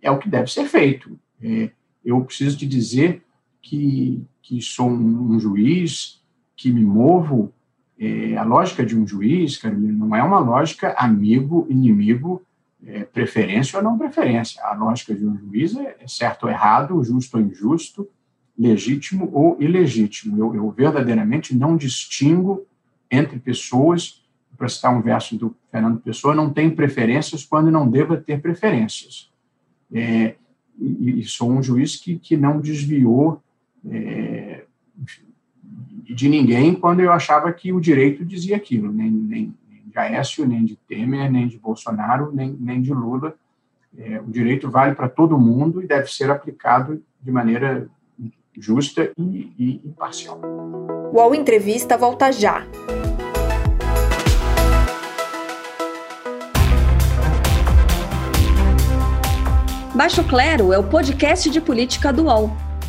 [0.01, 1.19] é o que deve ser feito.
[1.43, 1.71] É,
[2.05, 3.23] eu preciso te dizer
[3.61, 6.23] que, que sou um, juiz,
[6.57, 7.53] que me movo.
[7.99, 12.43] É, a lógica de um juiz, Carolina, não é uma lógica amigo, inimigo,
[12.87, 14.63] é, preferência ou não preferência.
[14.63, 18.09] A lógica de um juiz é certo ou errado, justo ou injusto,
[18.57, 20.39] legítimo ou ilegítimo.
[20.39, 22.68] Eu, eu verdadeiramente não distingo
[23.11, 24.25] entre pessoas,
[24.57, 29.31] para citar um verso do Fernando Pessoa, não tem preferências quando não deva ter preferências.
[29.93, 30.35] É,
[30.79, 33.43] e, e, sou um juiz que, que não desviou
[33.89, 34.65] é,
[36.15, 40.47] de ninguém quando eu achava que o direito dizia aquilo, nem, nem, nem de Aécio,
[40.47, 43.37] nem de Temer, nem de Bolsonaro, nem, nem de Lula.
[43.97, 47.89] É, o direito vale para todo mundo e deve ser aplicado de maneira
[48.59, 50.41] justa e, e imparcial.
[51.13, 52.67] O UOL Entrevista volta já.
[59.95, 62.68] Baixo Clero é o podcast de política do UOL.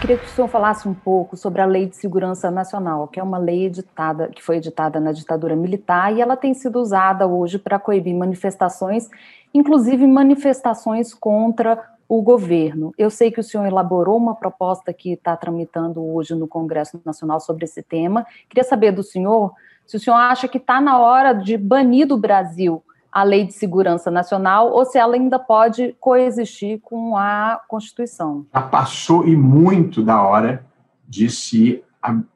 [0.00, 3.22] Queria que o senhor falasse um pouco sobre a Lei de Segurança Nacional, que é
[3.22, 7.58] uma lei editada, que foi editada na ditadura militar e ela tem sido usada hoje
[7.58, 9.08] para coibir manifestações,
[9.54, 12.92] inclusive manifestações contra o governo.
[12.98, 17.40] Eu sei que o senhor elaborou uma proposta que está tramitando hoje no Congresso Nacional
[17.40, 18.26] sobre esse tema.
[18.50, 19.54] Queria saber do senhor
[19.86, 22.82] se o senhor acha que está na hora de banir do Brasil
[23.16, 28.44] a Lei de Segurança Nacional ou se ela ainda pode coexistir com a Constituição.
[28.52, 30.66] Já passou e muito da hora
[31.08, 31.82] de se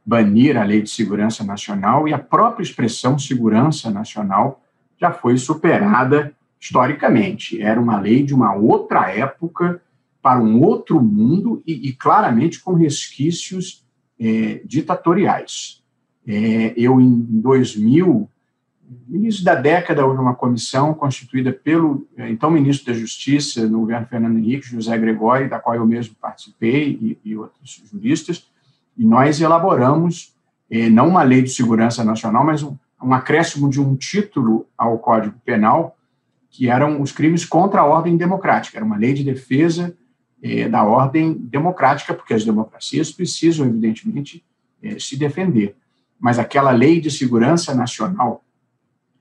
[0.07, 4.63] banir a Lei de Segurança Nacional e a própria expressão segurança nacional
[4.99, 7.61] já foi superada historicamente.
[7.61, 9.83] Era uma lei de uma outra época,
[10.23, 13.85] para um outro mundo e, e claramente com resquícios
[14.19, 15.83] é, ditatoriais.
[16.27, 18.31] É, eu, em 2000,
[19.09, 23.81] no início da década, houve uma comissão constituída pelo eh, então ministro da Justiça no
[23.81, 28.51] governo Fernando Henrique, José Gregório, da qual eu mesmo participei, e, e outros juristas,
[28.99, 30.35] e nós elaboramos
[30.69, 34.99] eh, não uma lei de segurança nacional, mas um, um acréscimo de um título ao
[34.99, 35.97] Código Penal
[36.51, 38.77] que eram os crimes contra a ordem democrática.
[38.77, 39.97] Era uma lei de defesa
[40.43, 44.45] é, da ordem democrática, porque as democracias precisam, evidentemente,
[44.83, 45.77] é, se defender.
[46.19, 48.45] Mas aquela lei de segurança nacional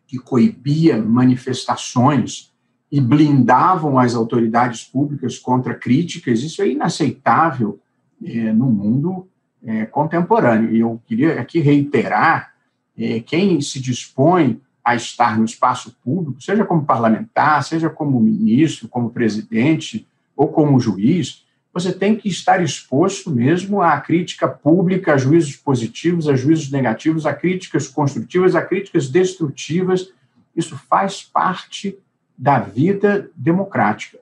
[0.10, 2.52] que coibia manifestações
[2.92, 7.80] e blindavam as autoridades públicas contra críticas, isso é inaceitável
[8.26, 9.28] é, no mundo
[9.64, 10.76] é, contemporâneo.
[10.76, 12.56] E eu queria aqui reiterar:
[12.98, 18.88] é, quem se dispõe a estar no espaço público, seja como parlamentar, seja como ministro,
[18.88, 25.18] como presidente ou como juiz, você tem que estar exposto mesmo à crítica pública, a
[25.18, 30.12] juízos positivos, a juízos negativos, a críticas construtivas, a críticas destrutivas.
[30.56, 31.98] Isso faz parte
[32.38, 34.18] da vida democrática.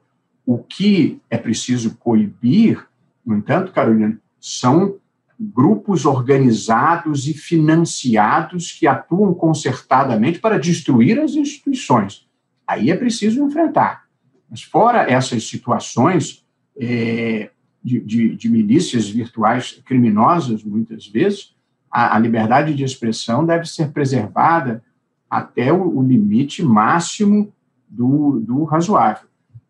[0.46, 2.86] O que é preciso coibir,
[3.26, 4.98] no entanto, Carolina, são
[5.40, 12.28] grupos organizados e financiados que atuam concertadamente para destruir as instituições.
[12.66, 14.06] Aí é preciso enfrentar.
[14.50, 16.46] Mas, fora essas situações
[16.80, 17.50] é,
[17.84, 21.56] de, de, de, milícias virtuais criminosas, muitas vezes,
[21.92, 24.84] a, a, liberdade de expressão deve ser preservada
[25.30, 27.54] até o, o limite máximo
[27.88, 29.28] do, do razoável.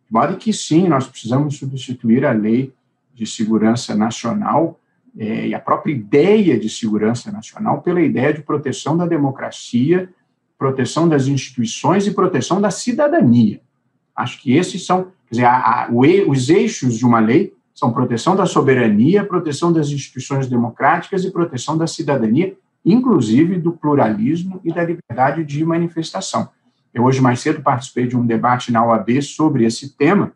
[0.08, 2.74] De modo que, sim, nós precisamos substituir a lei
[3.14, 4.80] de segurança nacional
[5.18, 10.10] é, e a própria ideia de segurança nacional pela ideia de proteção da democracia,
[10.58, 13.62] proteção das instituições e proteção da cidadania.
[14.18, 18.48] Acho que esses são, dizer, a, a, os eixos de uma lei são proteção da
[18.48, 25.46] soberania, proteção das instituições democráticas e proteção da cidadania, inclusive do pluralismo e da liberdade
[25.46, 26.50] de manifestação.
[26.92, 30.32] Eu hoje mais cedo participei de um debate na OAB sobre esse tema,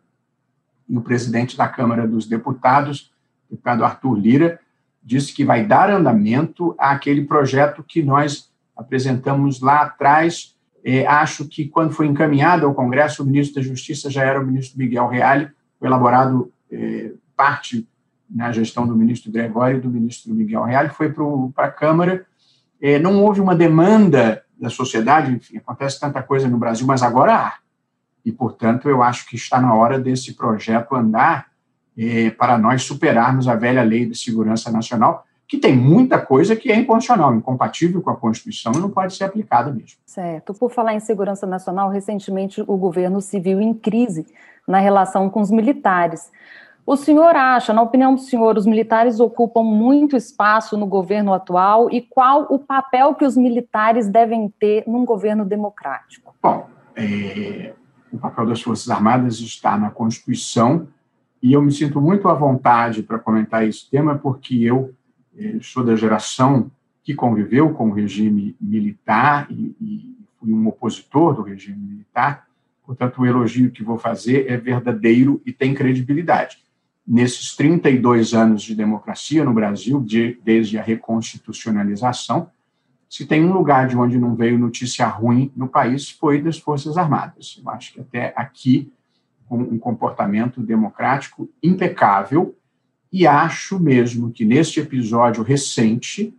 [0.88, 3.12] e o presidente da Câmara dos Deputados,
[3.48, 4.60] o deputado Arthur Lira,
[5.02, 10.51] disse que vai dar andamento àquele projeto que nós apresentamos lá atrás.
[10.84, 14.46] É, acho que quando foi encaminhado ao Congresso, o ministro da Justiça já era o
[14.46, 17.86] ministro Miguel Reale, foi elaborado é, parte
[18.28, 21.12] na gestão do ministro Gregório e do ministro Miguel Reale, foi
[21.54, 22.26] para a Câmara.
[22.80, 27.34] É, não houve uma demanda da sociedade, enfim, acontece tanta coisa no Brasil, mas agora
[27.34, 27.54] há.
[28.24, 31.48] E, portanto, eu acho que está na hora desse projeto andar
[31.96, 36.72] é, para nós superarmos a velha lei de segurança nacional, que tem muita coisa que
[36.72, 39.98] é inconstitucional, incompatível com a Constituição e não pode ser aplicada mesmo.
[40.06, 40.54] Certo.
[40.54, 44.24] Por falar em segurança nacional, recentemente o governo se viu em crise
[44.66, 46.32] na relação com os militares.
[46.86, 51.90] O senhor acha, na opinião do senhor, os militares ocupam muito espaço no governo atual
[51.90, 56.34] e qual o papel que os militares devem ter num governo democrático?
[56.42, 57.74] Bom, é,
[58.10, 60.88] o papel das Forças Armadas está na Constituição
[61.42, 64.94] e eu me sinto muito à vontade para comentar esse tema porque eu
[65.60, 66.70] sou da geração
[67.02, 72.46] que conviveu com o regime militar e, e fui um opositor do regime militar,
[72.84, 76.62] portanto, o elogio que vou fazer é verdadeiro e tem credibilidade
[77.06, 82.50] nesses 32 anos de democracia no Brasil, de, desde a reconstitucionalização,
[83.08, 86.96] se tem um lugar de onde não veio notícia ruim no país, foi das Forças
[86.96, 87.60] Armadas.
[87.62, 88.90] Eu acho que até aqui,
[89.46, 92.56] com um comportamento democrático impecável,
[93.12, 96.34] e acho mesmo que neste episódio recente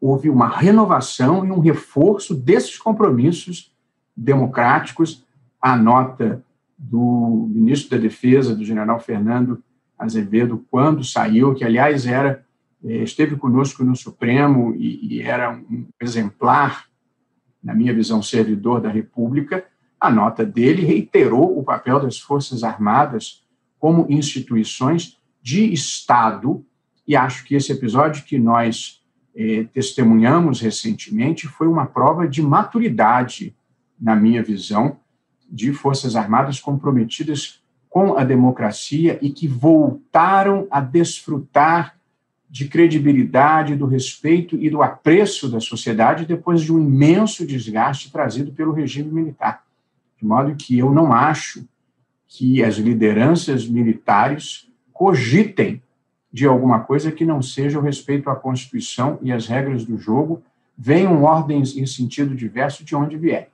[0.00, 3.72] houve uma renovação e um reforço desses compromissos
[4.16, 5.24] democráticos.
[5.60, 6.44] A nota
[6.76, 9.62] do ministro da Defesa, do general Fernando
[9.96, 12.44] Azevedo, quando saiu, que, aliás, era
[12.84, 16.86] eh, esteve conosco no Supremo e, e era um exemplar,
[17.62, 19.64] na minha visão, servidor da República,
[20.00, 23.44] a nota dele reiterou o papel das Forças Armadas
[23.80, 25.17] como instituições
[25.48, 26.62] de Estado,
[27.06, 29.02] e acho que esse episódio que nós
[29.34, 33.56] eh, testemunhamos recentemente foi uma prova de maturidade,
[33.98, 34.98] na minha visão,
[35.50, 41.96] de Forças Armadas comprometidas com a democracia e que voltaram a desfrutar
[42.50, 48.52] de credibilidade, do respeito e do apreço da sociedade depois de um imenso desgaste trazido
[48.52, 49.64] pelo regime militar.
[50.18, 51.66] De modo que eu não acho
[52.26, 54.67] que as lideranças militares
[54.98, 55.80] cogitem
[56.32, 60.42] de alguma coisa que não seja o respeito à Constituição e às regras do jogo,
[60.76, 63.46] venham ordens em sentido diverso de onde vierem.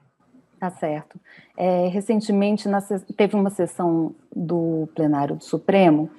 [0.58, 1.20] Tá certo.
[1.54, 2.66] É, recentemente
[3.14, 6.10] teve uma sessão do plenário do Supremo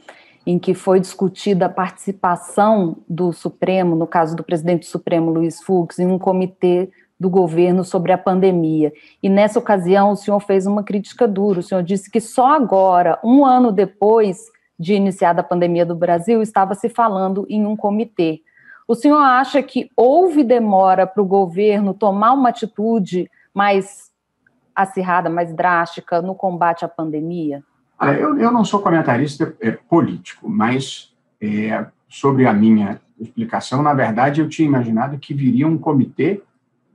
[0.45, 5.59] em que foi discutida a participação do Supremo, no caso do presidente do Supremo, Luiz
[5.63, 8.93] Fux, em um comitê do governo sobre a pandemia.
[9.23, 11.61] E nessa ocasião o senhor fez uma crítica dura.
[11.61, 16.41] O senhor disse que só agora, um ano depois de iniciada a pandemia do Brasil,
[16.41, 18.41] estava se falando em um comitê.
[18.87, 24.11] O senhor acha que houve demora para o governo tomar uma atitude mais
[24.75, 27.63] acirrada, mais drástica no combate à pandemia?
[28.01, 34.41] eu, eu não sou comentarista é, político, mas é, sobre a minha explicação, na verdade,
[34.41, 36.41] eu tinha imaginado que viria um comitê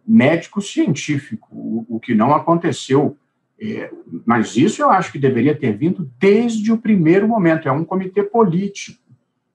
[0.07, 3.17] médico-científico, o, o, que não aconteceu.
[3.61, 3.91] É,
[4.25, 7.69] mas isso eu acho que deveria ter vindo desde o primeiro momento.
[7.69, 8.99] É um comitê político.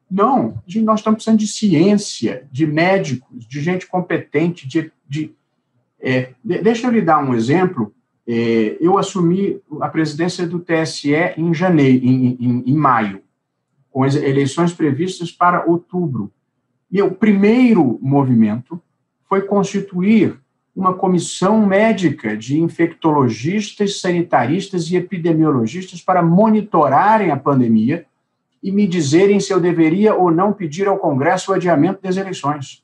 [0.10, 4.92] Não, nós estamos precisando de ciência, de médicos, de gente competente, de.
[5.10, 5.34] de
[6.00, 7.92] é, deixa eu lhe dar um exemplo.
[8.28, 13.22] É, eu assumi a presidência do TSE em janeiro, em, em, em maio,
[13.92, 16.32] com as eleições previstas para outubro.
[16.92, 18.80] E o primeiro movimento
[19.28, 20.40] foi constituir
[20.76, 28.06] uma comissão médica de infectologistas, sanitaristas e epidemiologistas para monitorarem a pandemia
[28.62, 32.84] e me dizerem se eu deveria ou não pedir ao Congresso o adiamento das eleições.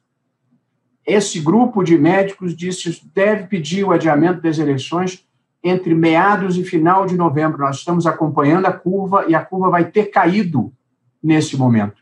[1.05, 5.27] Esse grupo de médicos disse deve pedir o adiamento das eleições
[5.63, 7.59] entre meados e final de novembro.
[7.59, 10.71] Nós estamos acompanhando a curva e a curva vai ter caído
[11.21, 12.01] nesse momento.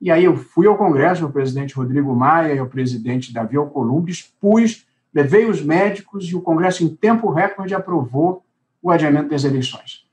[0.00, 4.12] E aí eu fui ao Congresso, o presidente Rodrigo Maia e o presidente Davi Alcolumbre,
[4.12, 8.44] expus, levei os médicos e o Congresso, em tempo recorde, aprovou
[8.82, 10.06] o adiamento das eleições.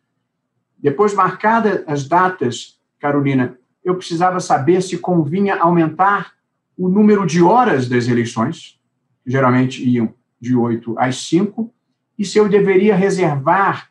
[0.78, 6.34] Depois, marcadas as datas, Carolina, eu precisava saber se convinha aumentar
[6.78, 8.80] o número de horas das eleições,
[9.24, 11.72] que geralmente iam de 8 às 5,
[12.18, 13.90] e se eu deveria reservar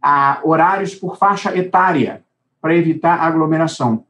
[0.00, 2.24] a, horários por faixa etária
[2.60, 4.04] para evitar aglomeração.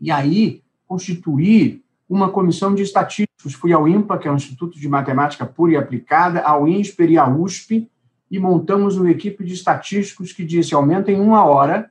[0.00, 3.54] E aí, constituir uma comissão de estatísticos.
[3.54, 7.18] Fui ao INPA, que é o Instituto de Matemática Pura e Aplicada, ao INSPER e
[7.18, 7.90] à USP,
[8.30, 11.90] e montamos uma equipe de estatísticos que disse aumenta em uma hora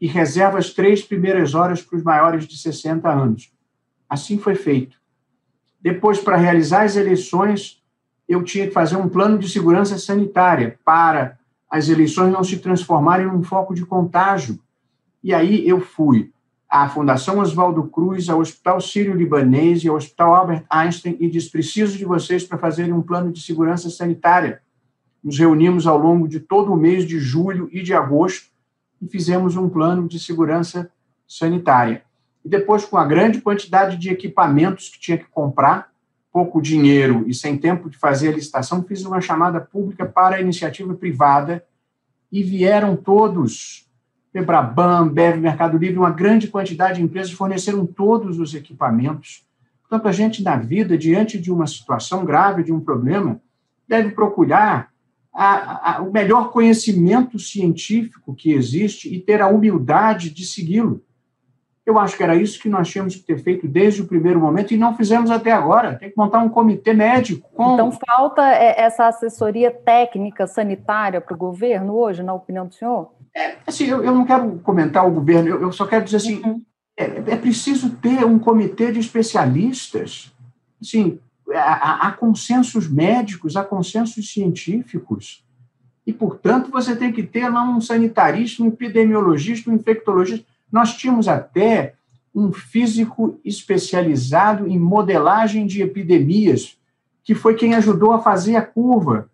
[0.00, 3.52] e reserva as três primeiras horas para os maiores de 60 anos.
[4.08, 4.96] Assim foi feito.
[5.80, 7.82] Depois, para realizar as eleições,
[8.28, 11.38] eu tinha que fazer um plano de segurança sanitária para
[11.70, 14.58] as eleições não se transformarem num foco de contágio.
[15.22, 16.32] E aí eu fui
[16.68, 21.96] à Fundação Oswaldo Cruz, ao Hospital Sírio-Libanês e ao Hospital Albert Einstein e disse: preciso
[21.96, 24.60] de vocês para fazerem um plano de segurança sanitária.
[25.22, 28.50] Nos reunimos ao longo de todo o mês de julho e de agosto
[29.00, 30.90] e fizemos um plano de segurança
[31.26, 32.02] sanitária.
[32.44, 35.90] E depois, com a grande quantidade de equipamentos que tinha que comprar,
[36.32, 40.40] pouco dinheiro e sem tempo de fazer a licitação, fiz uma chamada pública para a
[40.40, 41.64] iniciativa privada
[42.30, 43.85] e vieram todos
[44.36, 49.46] Febraban, Bev, Mercado Livre, uma grande quantidade de empresas forneceram todos os equipamentos.
[49.80, 53.40] Portanto, a gente, na vida, diante de uma situação grave, de um problema,
[53.88, 54.90] deve procurar
[55.32, 61.02] a, a, o melhor conhecimento científico que existe e ter a humildade de segui-lo.
[61.86, 64.74] Eu acho que era isso que nós tínhamos que ter feito desde o primeiro momento
[64.74, 65.94] e não fizemos até agora.
[65.94, 67.48] Tem que montar um comitê médico.
[67.54, 67.72] Com...
[67.72, 73.15] Então, falta é, essa assessoria técnica sanitária para o governo hoje, na opinião do senhor?
[73.36, 76.40] É, assim, eu, eu, não quero comentar o governo, eu, eu só quero dizer assim,
[76.42, 76.62] uhum.
[76.96, 80.32] é, é, preciso ter um comitê de especialistas,
[80.80, 81.18] assim,
[81.52, 85.44] há, há consensos médicos, há consensos científicos,
[86.06, 90.46] e, portanto, você tem que ter lá um sanitarista, um epidemiologista, um infectologista.
[90.70, 91.94] Nós tínhamos até
[92.32, 96.78] um físico especializado em modelagem de epidemias,
[97.24, 99.28] que foi quem ajudou a fazer a curva.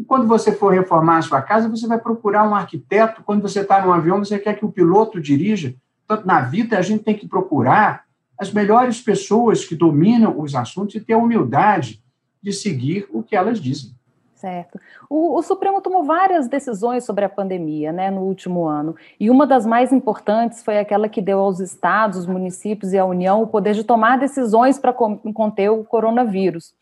[0.00, 3.22] E quando você for reformar a sua casa, você vai procurar um arquiteto.
[3.22, 5.74] Quando você está num avião, você quer que o piloto dirija.
[6.08, 8.04] Portanto, na vida, a gente tem que procurar
[8.38, 12.02] as melhores pessoas que dominam os assuntos e ter a humildade
[12.42, 13.94] de seguir o que elas dizem.
[14.36, 14.80] Certo.
[15.10, 19.46] O, o, Supremo tomou várias decisões sobre a pandemia né, no último ano, e uma
[19.46, 23.74] das mais importantes foi aquela que deu aos estados, municípios e à União o poder
[23.74, 26.72] de tomar decisões para conter o coronavírus.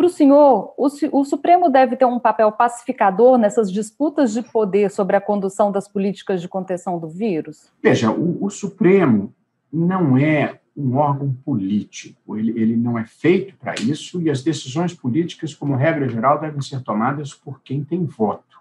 [0.00, 5.14] Para o senhor, o, Supremo deve ter um papel pacificador nessas disputas de poder sobre
[5.14, 7.70] a condução das políticas de contenção do vírus?
[7.82, 9.34] Veja, o, o Supremo
[9.70, 14.94] não é um órgão político, ele, ele não é feito para isso e as decisões
[14.94, 18.58] políticas, como regra geral, devem ser tomadas por quem tem voto.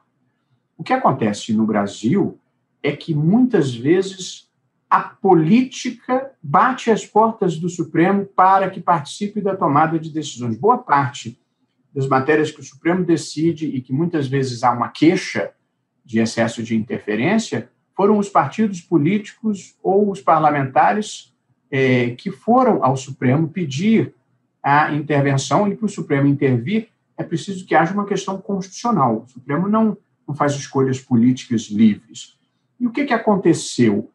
[0.77, 2.37] O que acontece no Brasil
[2.83, 4.48] é que muitas vezes
[4.89, 10.57] a política bate às portas do Supremo para que participe da tomada de decisões.
[10.57, 11.39] Boa parte
[11.93, 15.51] das matérias que o Supremo decide e que muitas vezes há uma queixa
[16.03, 21.35] de excesso de interferência foram os partidos políticos ou os parlamentares
[21.69, 24.15] é, que foram ao Supremo pedir
[24.63, 29.25] a intervenção e para o Supremo intervir é preciso que haja uma questão constitucional.
[29.25, 32.39] O Supremo não, não faz escolhas políticas livres.
[32.79, 34.09] E o que, que aconteceu?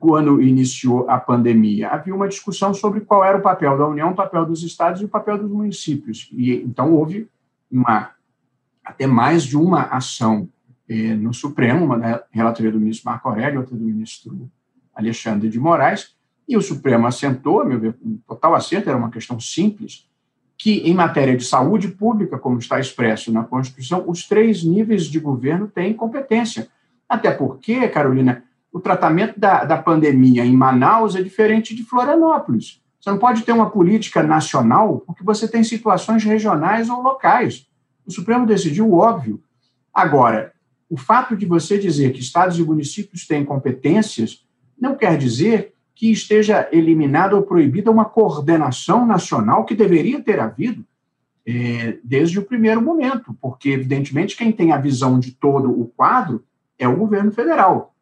[0.00, 4.16] Quando iniciou a pandemia, havia uma discussão sobre qual era o papel da União, o
[4.16, 6.28] papel dos estados e o papel dos municípios.
[6.32, 7.28] E então houve
[7.70, 8.10] uma
[8.84, 10.48] até mais de uma ação
[10.88, 14.50] eh, no Supremo, uma da relatoria do ministro Marco Aurélio, outra do ministro
[14.94, 16.16] Alexandre de Moraes,
[16.48, 20.08] e o Supremo assentou, a meu ver, um total assento, era uma questão simples,
[20.56, 25.20] que em matéria de saúde pública, como está expresso na Constituição, os três níveis de
[25.20, 26.68] governo têm competência.
[27.06, 28.42] Até porque, Carolina,
[28.72, 32.82] o tratamento da, da pandemia em Manaus é diferente de Florianópolis.
[33.00, 37.66] Você não pode ter uma política nacional porque você tem situações regionais ou locais.
[38.06, 39.40] O Supremo decidiu o óbvio.
[39.92, 40.52] Agora,
[40.90, 44.44] o fato de você dizer que estados e municípios têm competências
[44.78, 50.84] não quer dizer que esteja eliminada ou proibida uma coordenação nacional que deveria ter havido
[51.46, 56.44] é, desde o primeiro momento, porque, evidentemente, quem tem a visão de todo o quadro
[56.78, 57.94] é o governo federal.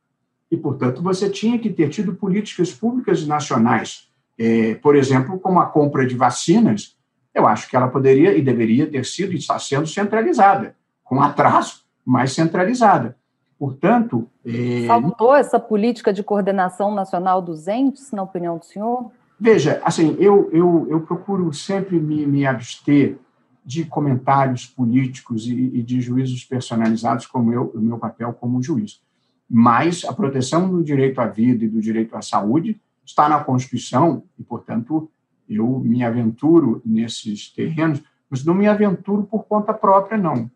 [0.51, 5.67] E, portanto, você tinha que ter tido políticas públicas nacionais, é, por exemplo, como a
[5.67, 6.97] compra de vacinas,
[7.35, 11.85] eu acho que ela poderia e deveria ter sido e está sendo centralizada, com atraso,
[12.05, 13.17] mas centralizada.
[13.59, 14.29] Portanto.
[14.45, 14.87] É...
[14.87, 19.11] Faltou essa política de coordenação nacional dos entes, na opinião do senhor?
[19.39, 23.19] Veja, assim, eu, eu, eu procuro sempre me, me abster
[23.65, 29.01] de comentários políticos e, e, de juízos personalizados, como eu, o meu papel como juiz.
[29.49, 34.25] Mas a proteção do direito à vida e do direito à saúde está na Constituição
[34.39, 35.09] e, portanto,
[35.49, 40.51] eu me aventuro nesses terrenos, mas não me aventuro por conta própria, não.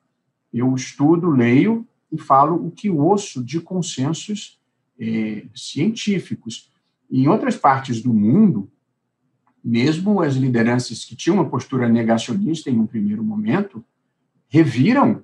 [0.53, 4.61] Eu estudo, leio e falo o que ouço de consensos
[4.99, 6.71] é, científicos.
[7.09, 8.69] Em outras partes do mundo,
[9.63, 13.85] mesmo as lideranças que tinham uma postura negacionista em um primeiro momento,
[14.49, 15.23] reviram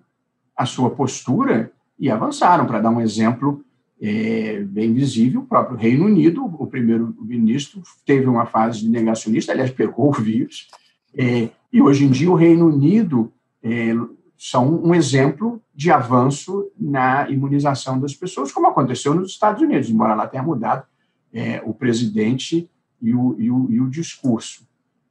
[0.57, 2.67] a sua postura e avançaram.
[2.67, 3.65] Para dar um exemplo
[4.01, 10.09] é, bem visível, o próprio Reino Unido, o primeiro-ministro teve uma fase negacionista, aliás, pegou
[10.09, 10.69] o vírus,
[11.17, 13.33] é, e hoje em dia o Reino Unido
[13.63, 13.95] é,
[14.37, 20.15] são um exemplo de avanço na imunização das pessoas, como aconteceu nos Estados Unidos, embora
[20.15, 20.85] lá tenha mudado
[21.33, 22.69] é, o presidente
[23.01, 24.67] e o, e o, e o discurso.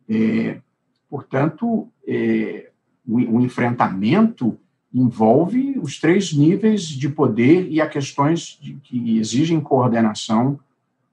[0.07, 0.59] É,
[1.09, 2.69] portanto, é,
[3.07, 4.57] o, o, enfrentamento
[4.95, 10.57] envolve os três níveis de poder e as questões de, que exigem coordenação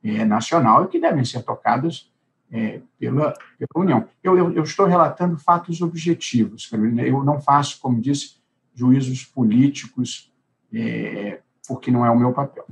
[0.04, 2.08] é, nacional e que devem ser tocadas
[2.52, 4.04] é, pela, pela União.
[4.22, 7.02] Eu, eu, eu, estou relatando fatos objetivos, Carolina.
[7.02, 8.36] Eu não faço, como disse,
[8.72, 10.32] juízos políticos,
[10.72, 12.64] é, porque não é o meu papel.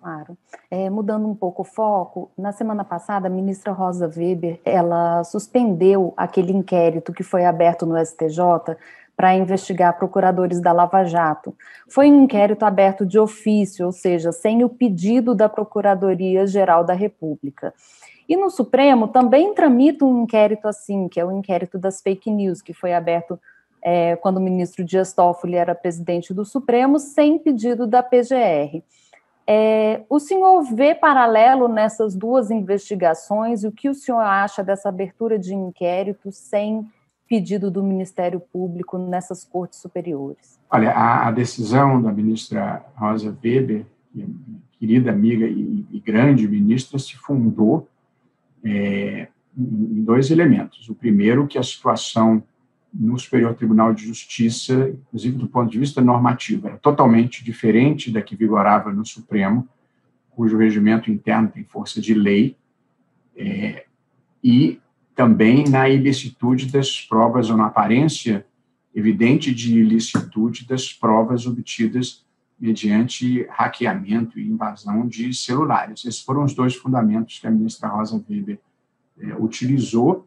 [0.00, 0.36] Claro.
[0.68, 6.12] É, mudando um pouco o foco, na semana passada, a ministra Rosa Weber, ela suspendeu
[6.16, 8.76] aquele inquérito que foi aberto no STJ
[9.16, 11.56] para investigar procuradores da Lava Jato.
[11.88, 17.72] Foi um inquérito aberto de ofício, ou seja, sem o pedido da Procuradoria-Geral da República.
[18.28, 22.60] E no Supremo também tramita um inquérito assim, que é o inquérito das fake news,
[22.60, 23.40] que foi aberto
[23.82, 28.82] é, quando o ministro Dias Toffoli era presidente do Supremo, sem pedido da PGR.
[29.46, 33.62] É, o senhor vê paralelo nessas duas investigações?
[33.62, 36.84] O que o senhor acha dessa abertura de inquérito sem
[37.28, 40.58] pedido do Ministério Público nessas cortes superiores?
[40.70, 43.84] Olha, a, a decisão da ministra Rosa Weber,
[44.18, 44.24] é
[44.78, 47.88] querida amiga e, e grande ministra, se fundou
[48.64, 50.88] é, em dois elementos.
[50.88, 52.42] O primeiro, que a situação
[52.92, 58.22] no Superior Tribunal de Justiça, inclusive do ponto de vista normativo, era totalmente diferente da
[58.22, 59.68] que vigorava no Supremo,
[60.30, 62.56] cujo regimento interno tem força de lei,
[63.36, 63.84] é,
[64.42, 64.80] e
[65.16, 68.46] também na ilicitude das provas, ou na aparência
[68.94, 72.24] evidente de ilicitude das provas obtidas
[72.58, 76.04] mediante hackeamento e invasão de celulares.
[76.04, 78.58] Esses foram os dois fundamentos que a ministra Rosa Weber
[79.18, 80.26] é, utilizou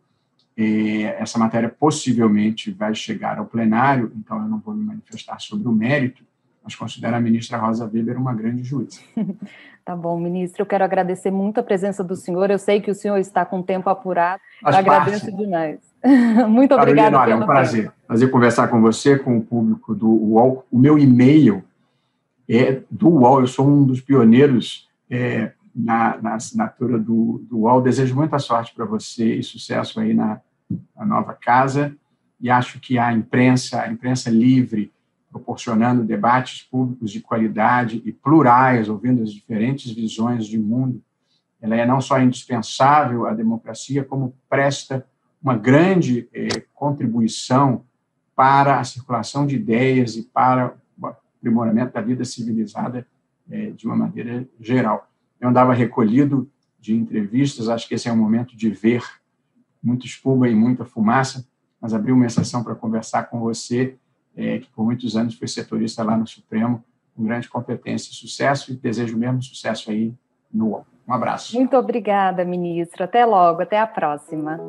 [0.57, 5.67] é, essa matéria possivelmente vai chegar ao plenário, então eu não vou me manifestar sobre
[5.67, 6.23] o mérito,
[6.63, 8.99] mas considero a ministra Rosa Weber uma grande juíza.
[9.85, 12.93] Tá bom, ministro, eu quero agradecer muito a presença do senhor, eu sei que o
[12.93, 15.79] senhor está com tempo apurado, eu agradeço demais.
[16.47, 17.17] muito obrigada.
[17.17, 17.95] Olha, é um prazer, tempo.
[18.05, 20.63] prazer conversar com você, com o público do UOL.
[20.71, 21.63] O meu e-mail
[22.47, 27.81] é do UOL, eu sou um dos pioneiros é, na, na, assinatura do, do UOL.
[27.81, 30.39] Desejo muita sorte para você e sucesso aí na,
[30.95, 31.95] a nova casa,
[32.39, 34.91] e acho que a imprensa, a imprensa livre,
[35.39, 41.01] proporcionando debates públicos de qualidade e plurais, ouvindo as diferentes visões de mundo,
[41.61, 45.05] ela é não só indispensável à democracia, como presta
[45.41, 47.83] uma grande eh, contribuição
[48.35, 53.07] para a circulação de ideias e para o aprimoramento da vida civilizada
[53.49, 55.09] eh, de uma maneira geral.
[55.39, 59.03] Eu andava recolhido de entrevistas, acho que esse é o momento de ver
[59.81, 61.45] muita espuma e muita fumaça,
[61.81, 63.97] mas abri uma exceção para conversar com você
[64.35, 66.83] é, que por muitos anos foi setorista lá no Supremo,
[67.15, 70.13] com grande competência e sucesso, e desejo mesmo sucesso aí
[70.51, 70.85] no UOL.
[71.07, 71.55] Um abraço.
[71.55, 73.03] Muito obrigada, ministro.
[73.03, 74.59] Até logo, até a próxima.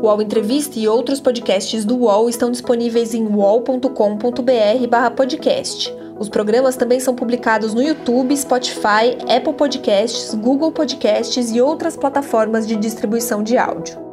[0.00, 5.92] O UOL Entrevista e outros podcasts do UOL estão disponíveis em uol.com.br/podcast.
[6.18, 12.66] Os programas também são publicados no YouTube, Spotify, Apple Podcasts, Google Podcasts e outras plataformas
[12.66, 14.05] de distribuição de áudio.